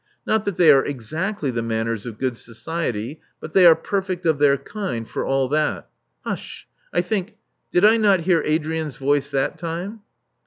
[0.25, 4.39] Not that they are exactly the manners of good society; but they are perfect of
[4.39, 5.89] their kind, for all that.
[6.21, 6.65] Hush!
[6.91, 7.35] I think—
[7.71, 9.99] did I not hear Adrian's voice that time?"